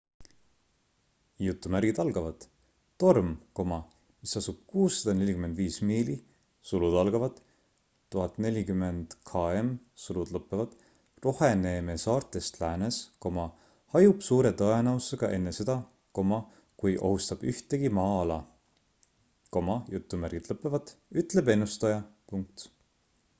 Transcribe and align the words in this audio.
torm 3.01 3.27
mis 4.21 4.31
asub 4.39 4.61
645 4.77 5.75
miili 5.89 6.15
1040 6.69 9.03
km 9.31 10.63
roheneemesaartest 11.27 12.57
läänes 12.63 12.97
hajub 13.97 14.23
suure 14.29 14.53
tõenäosusega 14.63 15.31
enne 15.39 15.55
seda 15.59 15.77
kui 16.21 16.95
ohustab 17.11 17.45
ühtegi 17.53 17.93
maa-ala,” 17.99 18.41
ütleb 21.25 21.55
ennustaja 21.57 22.01